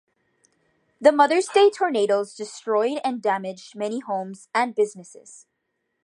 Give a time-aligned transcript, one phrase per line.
[0.99, 5.45] The Mother's Day tornadoes destroyed and damaged many homes and businesses.